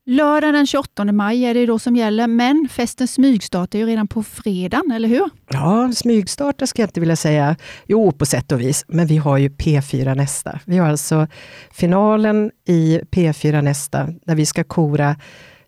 Lördag 0.08 0.54
den 0.54 0.66
28 0.66 1.04
maj 1.12 1.44
är 1.44 1.54
det 1.54 1.66
då 1.66 1.78
som 1.78 1.96
gäller, 1.96 2.26
men 2.26 2.68
festens 2.70 3.14
smygstart 3.14 3.74
är 3.74 3.78
ju 3.78 3.86
redan 3.86 4.08
på 4.08 4.22
fredagen, 4.22 4.90
eller 4.90 5.08
hur? 5.08 5.30
Ja, 5.50 5.92
smygstarta 5.92 6.66
ska 6.66 6.82
jag 6.82 6.88
inte 6.88 7.00
vilja 7.00 7.16
säga. 7.16 7.56
Jo, 7.86 8.12
på 8.12 8.26
sätt 8.26 8.52
och 8.52 8.60
vis, 8.60 8.84
men 8.88 9.06
vi 9.06 9.16
har 9.16 9.38
ju 9.38 9.48
P4 9.48 10.14
Nästa. 10.14 10.60
Vi 10.64 10.78
har 10.78 10.88
alltså 10.88 11.26
finalen 11.70 12.50
i 12.68 13.00
P4 13.10 13.62
Nästa, 13.62 14.08
där 14.26 14.34
vi 14.34 14.46
ska 14.46 14.64
kora 14.64 15.16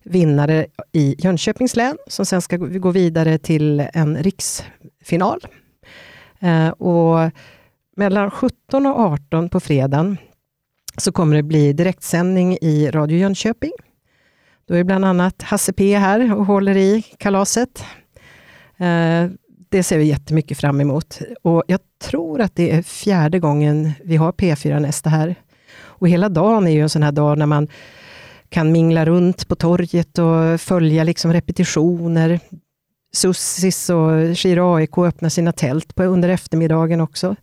vinnare 0.09 0.67
i 0.93 1.15
Jönköpings 1.19 1.77
län, 1.77 1.97
som 2.07 2.27
sen 2.27 2.43
ska 2.43 2.57
gå 2.57 2.91
vidare 2.91 3.39
till 3.39 3.89
en 3.93 4.17
riksfinal. 4.23 5.41
Eh, 6.41 6.69
och 6.69 7.31
mellan 7.97 8.31
17 8.31 8.87
och 8.87 9.01
18 9.01 9.49
på 9.49 9.61
fredagen 9.61 10.17
så 10.97 11.13
kommer 11.13 11.37
det 11.37 11.43
bli 11.43 11.73
direktsändning 11.73 12.59
i 12.61 12.91
Radio 12.91 13.19
Jönköping. 13.19 13.73
Då 14.69 14.75
är 14.75 14.85
bland 14.85 15.05
annat 15.05 15.43
Hasse 15.43 15.73
P 15.73 15.97
här 15.97 16.35
och 16.35 16.47
håller 16.47 16.77
i 16.77 17.05
kalaset. 17.19 17.85
Eh, 18.77 19.27
det 19.71 19.83
ser 19.83 19.99
vi 19.99 20.05
jättemycket 20.05 20.59
fram 20.59 20.81
emot. 20.81 21.21
Och 21.43 21.63
jag 21.67 21.81
tror 22.05 22.41
att 22.41 22.57
det 22.57 22.71
är 22.71 22.83
fjärde 22.83 23.39
gången 23.39 23.93
vi 24.05 24.17
har 24.17 24.33
P4 24.33 24.81
Nästa 24.81 25.11
här. 25.11 25.35
Och 25.81 26.09
hela 26.09 26.29
dagen 26.29 26.67
är 26.67 26.71
ju 26.71 26.83
en 26.83 26.89
sån 26.89 27.03
här 27.03 27.13
dag 27.13 27.39
när 27.39 27.47
man 27.47 27.69
kan 28.49 28.73
mingla 28.73 29.05
runt 29.05 29.49
på 29.49 29.55
torget 29.55 30.19
och 30.19 30.61
följa 30.61 31.05
liksom 31.05 31.33
repetitioner. 31.33 32.41
Sussis 33.13 33.91
och 33.91 34.39
Skira 34.39 34.75
AIK 34.75 34.99
öppnar 34.99 35.29
sina 35.29 35.53
tält 35.53 35.95
på, 35.95 36.03
under 36.03 36.29
eftermiddagen 36.29 37.01
också. 37.01 37.37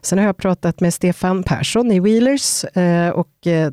Sen 0.00 0.18
har 0.18 0.26
jag 0.26 0.36
pratat 0.36 0.80
med 0.80 0.94
Stefan 0.94 1.42
Persson 1.42 1.92
i 1.92 2.00
Wheelers 2.00 2.64
eh, 2.64 3.10
och 3.10 3.46
eh, 3.46 3.72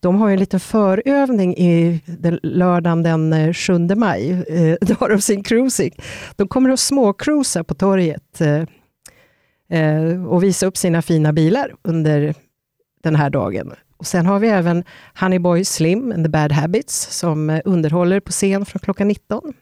de 0.00 0.16
har 0.16 0.30
en 0.30 0.40
liten 0.40 0.60
förövning 0.60 1.56
i 1.56 2.00
den, 2.06 2.40
lördagen 2.42 3.02
den 3.02 3.32
eh, 3.32 3.52
7 3.52 3.78
maj. 3.78 4.30
Eh, 4.30 4.76
då 4.86 4.94
har 4.94 5.08
de 5.08 5.20
sin 5.20 5.42
cruising. 5.42 5.94
De 6.36 6.48
kommer 6.48 6.70
att 6.70 6.80
småcruisa 6.80 7.64
på 7.64 7.74
torget 7.74 8.40
eh, 8.40 8.62
eh 9.78 10.26
och 10.26 10.42
visa 10.42 10.66
upp 10.66 10.76
sina 10.76 11.02
fina 11.02 11.32
bilar 11.32 11.74
under 11.82 12.34
den 13.02 13.16
här 13.16 13.30
dagen. 13.30 13.72
Och 14.00 14.06
sen 14.06 14.26
har 14.26 14.38
vi 14.38 14.48
även 14.48 14.84
Honeyboy 15.20 15.64
Slim 15.64 16.12
and 16.12 16.24
the 16.24 16.28
Bad 16.28 16.52
Habits 16.52 17.18
som 17.18 17.50
eh, 17.50 17.60
underhåller 17.64 18.20
på 18.20 18.32
scen 18.32 18.66
från 18.66 18.80
klockan 18.80 19.08
19. 19.08 19.52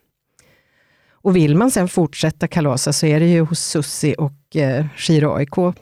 Och 1.13 1.37
vill 1.37 1.57
man 1.57 1.71
sen 1.71 1.89
fortsätta 1.89 2.49
kalasa 2.49 2.93
så 2.93 3.07
är 3.07 3.21
det 3.21 3.27
ju 3.27 3.41
hos 3.41 3.61
Sussi 3.61 4.15
och 4.19 4.57
eh, 4.57 4.87
Shiro 4.97 5.35
AIK 5.35 5.77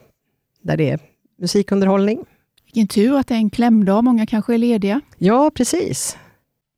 där 0.63 0.77
det 0.77 0.91
är 0.91 0.99
musikunderhållning. 1.39 2.25
Vilken 2.65 2.89
tur 2.89 3.19
att 3.19 3.27
det 3.27 3.35
är 3.35 3.39
en 3.39 3.51
klämdag, 3.51 4.05
många 4.05 4.27
kanske 4.27 4.55
är 4.55 4.59
lediga. 4.59 5.01
Ja, 5.19 5.51
precis. 5.55 6.17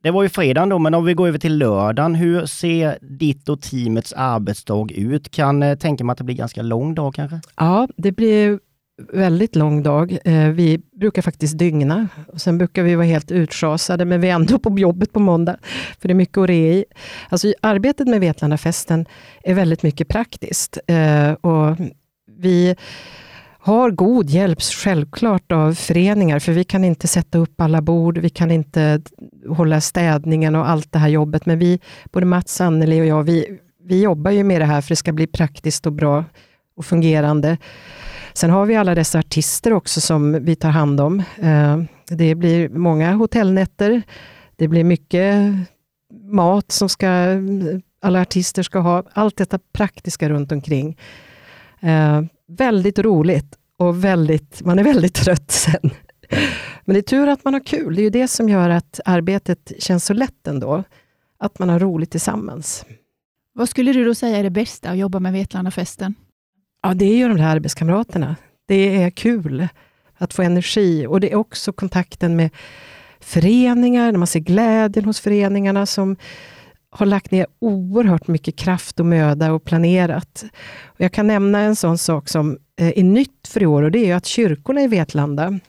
Det 0.03 0.11
var 0.11 0.23
ju 0.23 0.29
fredagen 0.29 0.69
då, 0.69 0.79
men 0.79 0.93
om 0.93 1.05
vi 1.05 1.13
går 1.13 1.27
över 1.27 1.39
till 1.39 1.57
lördagen. 1.57 2.15
Hur 2.15 2.45
ser 2.45 2.97
ditt 3.01 3.49
och 3.49 3.61
teamets 3.61 4.13
arbetsdag 4.13 4.91
ut? 4.91 5.31
Kan 5.31 5.63
eh, 5.63 5.77
tänka 5.77 6.03
mig 6.03 6.11
att 6.11 6.17
det 6.17 6.23
blir 6.23 6.35
ganska 6.35 6.61
lång 6.61 6.95
dag 6.95 7.15
kanske? 7.15 7.41
Ja, 7.55 7.87
det 7.97 8.11
blir 8.11 8.59
väldigt 9.13 9.55
lång 9.55 9.83
dag. 9.83 10.17
Eh, 10.25 10.47
vi 10.47 10.81
brukar 10.99 11.21
faktiskt 11.21 11.57
dygna. 11.57 12.07
Och 12.27 12.41
sen 12.41 12.57
brukar 12.57 12.83
vi 12.83 12.95
vara 12.95 13.05
helt 13.05 13.31
utschasade, 13.31 14.05
men 14.05 14.21
vi 14.21 14.29
är 14.29 14.33
ändå 14.33 14.59
på 14.59 14.79
jobbet 14.79 15.13
på 15.13 15.19
måndag. 15.19 15.57
För 15.99 16.07
det 16.07 16.11
är 16.11 16.15
mycket 16.15 16.37
att 16.37 16.49
re 16.49 16.73
i. 16.73 16.85
Alltså, 17.29 17.53
arbetet 17.61 18.07
med 18.07 18.19
Vetlandafesten 18.19 19.05
är 19.43 19.53
väldigt 19.53 19.83
mycket 19.83 20.07
praktiskt. 20.07 20.77
Eh, 20.87 21.31
och 21.31 21.77
vi 22.37 22.75
har 23.61 23.91
god 23.91 24.29
hjälp 24.29 24.61
självklart 24.61 25.51
av 25.51 25.73
föreningar, 25.73 26.39
för 26.39 26.51
vi 26.51 26.63
kan 26.63 26.83
inte 26.83 27.07
sätta 27.07 27.37
upp 27.37 27.61
alla 27.61 27.81
bord, 27.81 28.17
vi 28.17 28.29
kan 28.29 28.51
inte 28.51 29.01
hålla 29.47 29.81
städningen 29.81 30.55
och 30.55 30.69
allt 30.69 30.91
det 30.91 30.99
här 30.99 31.09
jobbet. 31.09 31.45
Men 31.45 31.59
vi, 31.59 31.79
både 32.11 32.25
Mats, 32.25 32.61
Anneli 32.61 33.01
och 33.01 33.05
jag, 33.05 33.23
vi, 33.23 33.59
vi 33.83 34.01
jobbar 34.01 34.31
ju 34.31 34.43
med 34.43 34.61
det 34.61 34.65
här 34.65 34.81
för 34.81 34.89
det 34.89 34.95
ska 34.95 35.11
bli 35.11 35.27
praktiskt 35.27 35.85
och 35.85 35.93
bra 35.93 36.25
och 36.75 36.85
fungerande. 36.85 37.57
Sen 38.33 38.49
har 38.49 38.65
vi 38.65 38.75
alla 38.75 38.95
dessa 38.95 39.19
artister 39.19 39.73
också 39.73 40.01
som 40.01 40.45
vi 40.45 40.55
tar 40.55 40.69
hand 40.69 41.01
om. 41.01 41.23
Eh, 41.37 41.77
det 42.09 42.35
blir 42.35 42.69
många 42.69 43.13
hotellnätter. 43.13 44.01
Det 44.55 44.67
blir 44.67 44.83
mycket 44.83 45.53
mat 46.31 46.71
som 46.71 46.89
ska, 46.89 47.07
alla 48.01 48.21
artister 48.21 48.63
ska 48.63 48.79
ha. 48.79 49.03
Allt 49.13 49.37
detta 49.37 49.59
praktiska 49.73 50.29
runt 50.29 50.51
omkring. 50.51 50.97
Eh, 51.79 52.21
väldigt 52.47 52.99
roligt 52.99 53.57
och 53.77 54.03
väldigt, 54.03 54.61
man 54.65 54.79
är 54.79 54.83
väldigt 54.83 55.13
trött 55.13 55.51
sen. 55.51 55.91
Men 56.85 56.93
det 56.93 56.99
är 56.99 57.01
tur 57.01 57.27
att 57.27 57.43
man 57.43 57.53
har 57.53 57.65
kul. 57.65 57.95
Det 57.95 58.01
är 58.01 58.03
ju 58.03 58.09
det 58.09 58.27
som 58.27 58.49
gör 58.49 58.69
att 58.69 58.99
arbetet 59.05 59.71
känns 59.79 60.05
så 60.05 60.13
lätt 60.13 60.47
ändå. 60.47 60.83
Att 61.39 61.59
man 61.59 61.69
har 61.69 61.79
roligt 61.79 62.11
tillsammans. 62.11 62.85
Vad 63.53 63.69
skulle 63.69 63.93
du 63.93 64.05
då 64.05 64.15
säga 64.15 64.37
är 64.37 64.43
det 64.43 64.49
bästa 64.49 64.89
att 64.89 64.97
jobba 64.97 65.19
med 65.19 65.33
Vetlandafesten? 65.33 66.15
Ja, 66.81 66.93
det 66.93 67.05
är 67.05 67.17
ju 67.17 67.27
de 67.27 67.37
där 67.37 67.45
arbetskamraterna. 67.45 68.35
Det 68.67 69.03
är 69.03 69.09
kul 69.09 69.67
att 70.17 70.33
få 70.33 70.41
energi 70.41 71.07
och 71.07 71.19
det 71.19 71.31
är 71.31 71.35
också 71.35 71.73
kontakten 71.73 72.35
med 72.35 72.49
föreningar, 73.19 74.11
när 74.11 74.19
man 74.19 74.27
ser 74.27 74.39
glädjen 74.39 75.05
hos 75.05 75.19
föreningarna 75.19 75.85
som 75.85 76.15
har 76.89 77.05
lagt 77.05 77.31
ner 77.31 77.47
oerhört 77.59 78.27
mycket 78.27 78.55
kraft 78.55 78.99
och 78.99 79.05
möda 79.05 79.51
och 79.51 79.63
planerat. 79.63 80.45
Och 80.85 81.01
jag 81.01 81.13
kan 81.13 81.27
nämna 81.27 81.59
en 81.59 81.75
sån 81.75 81.97
sak 81.97 82.29
som 82.29 82.57
eh, 82.79 82.87
är 82.95 83.03
nytt 83.03 83.47
för 83.47 83.63
i 83.63 83.65
år 83.65 83.83
och 83.83 83.91
det 83.91 84.11
är 84.11 84.15
att 84.15 84.25
kyrkorna 84.25 84.81
i 84.81 84.87
Vetlanda 84.87 85.59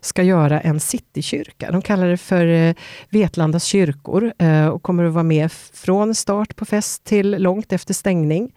ska 0.00 0.22
göra 0.22 0.60
en 0.60 0.80
citykyrka. 0.80 1.70
De 1.70 1.82
kallar 1.82 2.08
det 2.08 2.16
för 2.16 2.46
eh, 2.46 2.74
Vetlandas 3.08 3.64
kyrkor 3.64 4.32
eh, 4.38 4.66
och 4.66 4.82
kommer 4.82 5.04
att 5.04 5.12
vara 5.12 5.24
med 5.24 5.52
från 5.52 6.14
start 6.14 6.56
på 6.56 6.64
fest 6.64 7.04
till 7.04 7.30
långt 7.30 7.72
efter 7.72 7.94
stängning 7.94 8.52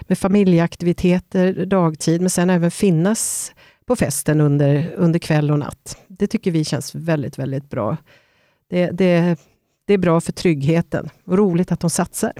med 0.00 0.18
familjeaktiviteter 0.18 1.66
dagtid, 1.66 2.20
men 2.20 2.30
sen 2.30 2.50
även 2.50 2.70
finnas 2.70 3.52
på 3.86 3.96
festen 3.96 4.40
under, 4.40 4.94
under 4.96 5.18
kväll 5.18 5.50
och 5.50 5.58
natt. 5.58 5.98
Det 6.08 6.26
tycker 6.26 6.50
vi 6.50 6.64
känns 6.64 6.94
väldigt, 6.94 7.38
väldigt 7.38 7.70
bra. 7.70 7.96
Det, 8.70 8.90
det, 8.90 9.38
det 9.86 9.94
är 9.94 9.98
bra 9.98 10.20
för 10.20 10.32
tryggheten 10.32 11.10
och 11.24 11.38
roligt 11.38 11.72
att 11.72 11.80
de 11.80 11.90
satsar. 11.90 12.32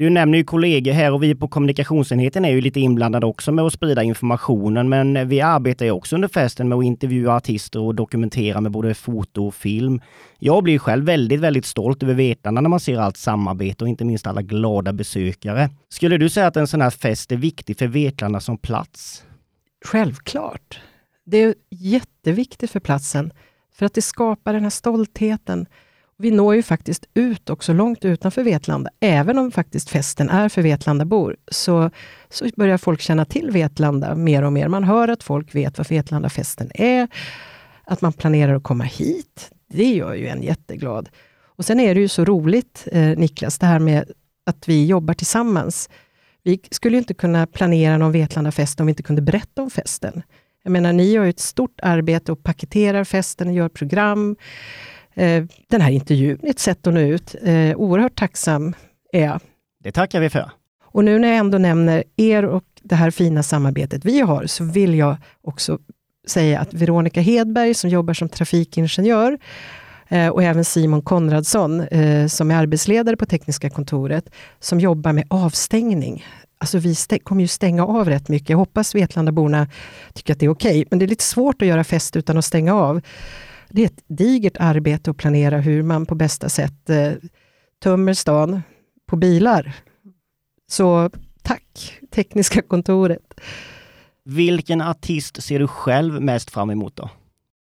Du 0.00 0.10
nämner 0.10 0.38
ju 0.38 0.44
kollegor 0.44 0.92
här 0.92 1.12
och 1.12 1.22
vi 1.22 1.34
på 1.34 1.48
kommunikationsenheten 1.48 2.44
är 2.44 2.50
ju 2.50 2.60
lite 2.60 2.80
inblandade 2.80 3.26
också 3.26 3.52
med 3.52 3.64
att 3.64 3.72
sprida 3.72 4.02
informationen, 4.02 4.88
men 4.88 5.28
vi 5.28 5.40
arbetar 5.40 5.84
ju 5.86 5.90
också 5.90 6.14
under 6.14 6.28
festen 6.28 6.68
med 6.68 6.78
att 6.78 6.84
intervjua 6.84 7.36
artister 7.36 7.80
och 7.80 7.94
dokumentera 7.94 8.60
med 8.60 8.72
både 8.72 8.94
foto 8.94 9.46
och 9.46 9.54
film. 9.54 10.00
Jag 10.38 10.64
blir 10.64 10.78
själv 10.78 11.04
väldigt, 11.04 11.40
väldigt 11.40 11.64
stolt 11.64 12.02
över 12.02 12.14
Vetlanda 12.14 12.60
när 12.60 12.68
man 12.68 12.80
ser 12.80 12.98
allt 12.98 13.16
samarbete 13.16 13.84
och 13.84 13.88
inte 13.88 14.04
minst 14.04 14.26
alla 14.26 14.42
glada 14.42 14.92
besökare. 14.92 15.70
Skulle 15.88 16.18
du 16.18 16.28
säga 16.28 16.46
att 16.46 16.56
en 16.56 16.66
sån 16.66 16.80
här 16.80 16.90
fest 16.90 17.32
är 17.32 17.36
viktig 17.36 17.78
för 17.78 17.86
Vetlanda 17.86 18.40
som 18.40 18.58
plats? 18.58 19.24
Självklart. 19.84 20.80
Det 21.26 21.36
är 21.36 21.54
jätteviktigt 21.70 22.70
för 22.70 22.80
platsen, 22.80 23.32
för 23.74 23.86
att 23.86 23.94
det 23.94 24.02
skapar 24.02 24.52
den 24.52 24.62
här 24.62 24.70
stoltheten 24.70 25.66
vi 26.20 26.30
når 26.30 26.54
ju 26.54 26.62
faktiskt 26.62 27.04
ut 27.14 27.50
också 27.50 27.72
långt 27.72 28.04
utanför 28.04 28.42
Vetlanda. 28.42 28.90
Även 29.00 29.38
om 29.38 29.50
faktiskt 29.50 29.90
festen 29.90 30.28
är 30.28 30.48
för 30.48 30.62
Vetlandabor, 30.62 31.36
så, 31.50 31.90
så 32.30 32.48
börjar 32.56 32.78
folk 32.78 33.00
känna 33.00 33.24
till 33.24 33.50
Vetlanda 33.50 34.14
mer 34.14 34.42
och 34.42 34.52
mer. 34.52 34.68
Man 34.68 34.84
hör 34.84 35.08
att 35.08 35.22
folk 35.22 35.54
vet 35.54 35.78
vad 35.78 35.88
Vetlandafesten 35.88 36.70
är, 36.74 37.08
att 37.84 38.00
man 38.00 38.12
planerar 38.12 38.54
att 38.54 38.62
komma 38.62 38.84
hit. 38.84 39.50
Det 39.68 39.94
gör 39.94 40.14
ju 40.14 40.26
en 40.26 40.42
jätteglad. 40.42 41.08
Och 41.44 41.64
sen 41.64 41.80
är 41.80 41.94
det 41.94 42.00
ju 42.00 42.08
så 42.08 42.24
roligt, 42.24 42.88
eh, 42.92 43.18
Niklas, 43.18 43.58
det 43.58 43.66
här 43.66 43.78
med 43.78 44.10
att 44.46 44.68
vi 44.68 44.86
jobbar 44.86 45.14
tillsammans. 45.14 45.88
Vi 46.42 46.60
skulle 46.70 46.98
inte 46.98 47.14
kunna 47.14 47.46
planera 47.46 47.98
någon 47.98 48.12
Vetlandafest 48.12 48.80
om 48.80 48.86
vi 48.86 48.90
inte 48.90 49.02
kunde 49.02 49.22
berätta 49.22 49.62
om 49.62 49.70
festen. 49.70 50.22
Jag 50.62 50.70
menar, 50.70 50.92
ni 50.92 51.10
gör 51.10 51.26
ett 51.26 51.40
stort 51.40 51.80
arbete 51.82 52.32
och 52.32 52.42
paketerar 52.42 53.04
festen, 53.04 53.48
och 53.48 53.54
gör 53.54 53.68
program. 53.68 54.36
Eh, 55.20 55.44
den 55.68 55.80
här 55.80 55.90
intervjun 55.90 56.38
ett 56.42 56.58
sätt 56.58 56.86
att 56.86 56.94
nå 56.94 57.00
ut. 57.00 57.34
Eh, 57.42 57.76
oerhört 57.76 58.18
tacksam 58.18 58.74
är 59.12 59.24
jag. 59.24 59.40
Det 59.84 59.92
tackar 59.92 60.20
vi 60.20 60.30
för. 60.30 60.50
Och 60.84 61.04
nu 61.04 61.18
när 61.18 61.28
jag 61.28 61.36
ändå 61.36 61.58
nämner 61.58 62.04
er 62.16 62.44
och 62.44 62.64
det 62.82 62.94
här 62.94 63.10
fina 63.10 63.42
samarbetet 63.42 64.04
vi 64.04 64.20
har, 64.20 64.46
så 64.46 64.64
vill 64.64 64.94
jag 64.94 65.16
också 65.42 65.78
säga 66.26 66.60
att 66.60 66.74
Veronica 66.74 67.20
Hedberg, 67.20 67.74
som 67.74 67.90
jobbar 67.90 68.14
som 68.14 68.28
trafikingenjör, 68.28 69.38
eh, 70.08 70.28
och 70.28 70.42
även 70.42 70.64
Simon 70.64 71.02
Konradsson, 71.02 71.86
som 72.28 72.50
är 72.50 72.54
arbetsledare 72.54 73.16
på 73.16 73.26
Tekniska 73.26 73.70
kontoret, 73.70 74.30
som 74.60 74.80
jobbar 74.80 75.12
med 75.12 75.24
avstängning. 75.30 76.24
Alltså 76.58 76.78
vi 76.78 76.94
kommer 77.22 77.42
ju 77.42 77.48
stänga 77.48 77.86
av 77.86 78.08
rätt 78.08 78.28
mycket. 78.28 78.50
Jag 78.50 78.58
hoppas 78.58 78.94
Vetlandaborna 78.94 79.68
tycker 80.14 80.32
att 80.32 80.40
det 80.40 80.46
är 80.46 80.50
okej, 80.50 80.70
okay. 80.70 80.84
men 80.90 80.98
det 80.98 81.04
är 81.04 81.08
lite 81.08 81.24
svårt 81.24 81.62
att 81.62 81.68
göra 81.68 81.84
fest 81.84 82.16
utan 82.16 82.38
att 82.38 82.44
stänga 82.44 82.74
av. 82.74 83.00
Det 83.70 83.82
är 83.82 83.86
ett 83.86 84.04
digert 84.06 84.56
arbete 84.60 85.10
att 85.10 85.16
planera 85.16 85.58
hur 85.58 85.82
man 85.82 86.06
på 86.06 86.14
bästa 86.14 86.48
sätt 86.48 86.90
eh, 86.90 87.12
tömmer 87.82 88.14
stan 88.14 88.62
på 89.06 89.16
bilar. 89.16 89.72
Så 90.70 91.10
tack, 91.42 91.98
Tekniska 92.10 92.62
kontoret. 92.62 93.40
Vilken 94.24 94.80
artist 94.80 95.42
ser 95.42 95.58
du 95.58 95.66
själv 95.66 96.22
mest 96.22 96.50
fram 96.50 96.70
emot 96.70 96.96
då? 96.96 97.10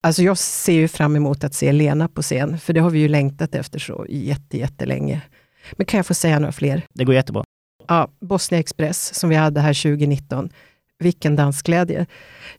Alltså 0.04 0.24
jag 0.24 0.38
ser 0.38 0.74
ju 0.74 0.88
fram 0.88 1.16
emot 1.16 1.44
att 1.44 1.54
se 1.54 1.72
Lena 1.72 2.08
på 2.08 2.22
scen, 2.22 2.60
för 2.60 2.74
det 2.74 2.80
har 2.80 2.90
vi 2.90 3.00
ju 3.00 3.08
längtat 3.08 3.56
efter 3.56 3.80
så 3.80 4.06
jätte, 4.10 4.58
jättelänge. 4.58 5.22
Men 5.72 5.86
kan 5.86 5.98
jag 5.98 6.06
få 6.06 6.14
säga 6.14 6.40
några 6.40 6.52
fler? 6.52 6.82
Det 6.94 7.04
går 7.04 7.16
jättebra. 7.16 7.44
Ja, 7.88 8.08
Bosnia 8.20 8.60
Express 8.60 9.14
som 9.14 9.30
vi 9.30 9.36
hade 9.36 9.62
här 9.62 9.84
2019. 9.84 10.50
Vilken 11.00 11.36
dansglädje. 11.36 12.06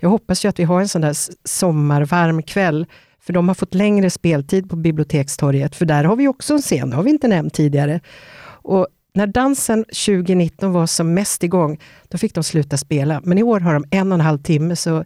Jag 0.01 0.09
hoppas 0.09 0.45
ju 0.45 0.49
att 0.49 0.59
vi 0.59 0.65
har 0.65 0.81
en 0.81 0.89
sån 0.89 1.01
där 1.01 1.17
sommarvarm 1.45 2.43
kväll 2.43 2.87
för 3.29 3.33
de 3.33 3.49
har 3.49 3.55
fått 3.55 3.75
längre 3.75 4.11
speltid 4.11 4.71
på 4.71 4.77
Bibliotekstorget, 4.77 5.77
för 5.77 5.85
där 5.85 6.05
har 6.05 6.17
vi 6.17 6.29
också 6.29 6.55
en 6.55 6.63
scen, 6.63 6.91
det 6.91 6.97
har 6.97 7.03
vi 7.03 7.11
inte 7.11 7.29
nämnt 7.29 7.55
tidigare. 7.55 8.01
Och 8.45 8.87
när 9.15 9.27
dansen 9.27 9.85
2019 9.85 10.73
var 10.73 10.87
som 10.87 11.15
mest 11.15 11.43
igång, 11.43 11.81
då 12.09 12.19
fick 12.19 12.35
de 12.35 12.45
sluta 12.45 12.77
spela. 12.77 13.21
Men 13.25 13.39
i 13.39 13.43
år 13.43 13.61
har 13.61 13.75
de 13.75 13.85
en 13.91 14.13
och 14.13 14.19
en 14.19 14.25
halv 14.25 14.39
timme, 14.39 14.77
så 14.77 15.05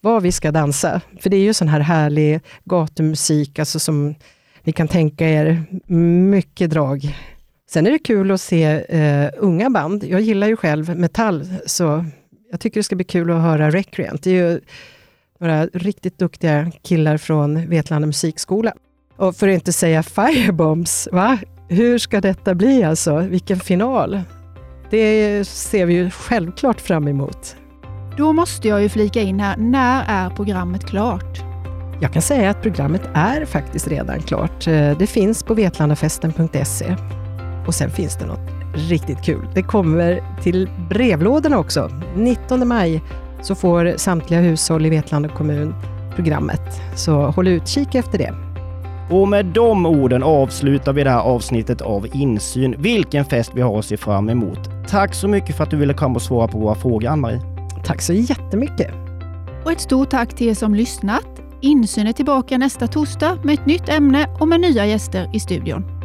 vad 0.00 0.22
vi 0.22 0.32
ska 0.32 0.52
dansa. 0.52 1.00
För 1.20 1.30
det 1.30 1.36
är 1.36 1.40
ju 1.40 1.54
sån 1.54 1.68
här 1.68 1.80
härlig 1.80 2.40
gatumusik, 2.64 3.58
alltså 3.58 3.78
som 3.78 4.14
ni 4.62 4.72
kan 4.72 4.88
tänka 4.88 5.28
er, 5.28 5.64
mycket 6.30 6.70
drag. 6.70 7.16
Sen 7.70 7.86
är 7.86 7.90
det 7.90 7.98
kul 7.98 8.30
att 8.30 8.40
se 8.40 8.64
eh, 8.98 9.30
unga 9.38 9.70
band. 9.70 10.04
Jag 10.04 10.20
gillar 10.20 10.46
ju 10.46 10.56
själv 10.56 10.98
metall, 10.98 11.48
så 11.66 12.04
Jag 12.50 12.60
tycker 12.60 12.80
det 12.80 12.84
ska 12.84 12.96
bli 12.96 13.04
kul 13.04 13.30
att 13.30 13.42
höra 13.42 13.70
Recreant. 13.70 14.22
Det 14.22 14.30
är 14.30 14.50
ju 14.50 14.60
några 15.38 15.66
riktigt 15.66 16.18
duktiga 16.18 16.70
killar 16.82 17.16
från 17.16 17.68
Vetlanda 17.68 18.06
musikskola. 18.06 18.72
Och 19.16 19.36
för 19.36 19.48
att 19.48 19.54
inte 19.54 19.72
säga 19.72 20.02
Firebombs, 20.02 21.08
va? 21.12 21.38
Hur 21.68 21.98
ska 21.98 22.20
detta 22.20 22.54
bli 22.54 22.84
alltså? 22.84 23.18
Vilken 23.18 23.60
final! 23.60 24.20
Det 24.90 25.44
ser 25.48 25.86
vi 25.86 25.94
ju 25.94 26.10
självklart 26.10 26.80
fram 26.80 27.08
emot. 27.08 27.56
Då 28.16 28.32
måste 28.32 28.68
jag 28.68 28.82
ju 28.82 28.88
flika 28.88 29.20
in 29.20 29.40
här, 29.40 29.56
när 29.56 30.04
är 30.08 30.30
programmet 30.30 30.84
klart? 30.84 31.42
Jag 32.00 32.12
kan 32.12 32.22
säga 32.22 32.50
att 32.50 32.62
programmet 32.62 33.02
är 33.14 33.44
faktiskt 33.44 33.88
redan 33.88 34.22
klart. 34.22 34.66
Eh, 34.66 34.98
det 34.98 35.06
finns 35.06 35.42
på 35.42 35.54
vetlandafesten.se. 35.54 36.96
Och 37.66 37.74
sen 37.74 37.90
finns 37.90 38.16
det 38.16 38.26
något 38.26 38.50
riktigt 38.74 39.22
kul. 39.22 39.48
Det 39.54 39.62
kommer 39.62 40.22
till 40.42 40.70
brevlådorna 40.90 41.58
också. 41.58 41.90
19 42.16 42.68
maj 42.68 43.02
så 43.42 43.54
får 43.54 43.96
samtliga 43.96 44.40
hushåll 44.40 44.86
i 44.86 44.90
Vetlanda 44.90 45.28
kommun 45.28 45.74
programmet. 46.14 46.80
Så 46.94 47.26
håll 47.26 47.48
utkik 47.48 47.94
efter 47.94 48.18
det. 48.18 48.34
Och 49.10 49.28
med 49.28 49.46
de 49.46 49.86
orden 49.86 50.22
avslutar 50.22 50.92
vi 50.92 51.04
det 51.04 51.10
här 51.10 51.20
avsnittet 51.20 51.80
av 51.80 52.06
Insyn. 52.12 52.74
Vilken 52.78 53.24
fest 53.24 53.50
vi 53.54 53.60
har 53.60 53.78
att 53.78 53.84
se 53.84 53.96
fram 53.96 54.28
emot. 54.28 54.58
Tack 54.88 55.14
så 55.14 55.28
mycket 55.28 55.56
för 55.56 55.64
att 55.64 55.70
du 55.70 55.76
ville 55.76 55.94
komma 55.94 56.14
och 56.14 56.22
svara 56.22 56.48
på 56.48 56.58
våra 56.58 56.74
frågor, 56.74 57.08
Ann-Marie. 57.08 57.40
Tack 57.84 58.02
så 58.02 58.12
jättemycket. 58.12 58.90
Och 59.64 59.72
ett 59.72 59.80
stort 59.80 60.10
tack 60.10 60.34
till 60.34 60.48
er 60.48 60.54
som 60.54 60.74
lyssnat. 60.74 61.26
Insyn 61.60 62.06
är 62.06 62.12
tillbaka 62.12 62.58
nästa 62.58 62.86
torsdag 62.86 63.38
med 63.44 63.54
ett 63.54 63.66
nytt 63.66 63.88
ämne 63.88 64.28
och 64.40 64.48
med 64.48 64.60
nya 64.60 64.86
gäster 64.86 65.30
i 65.32 65.40
studion. 65.40 65.95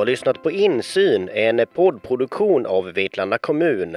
Du 0.00 0.02
har 0.02 0.06
lyssnat 0.06 0.42
på 0.42 0.50
Insyn, 0.50 1.28
en 1.28 1.60
poddproduktion 1.74 2.66
av 2.66 2.92
Vetlanda 2.92 3.38
kommun. 3.38 3.96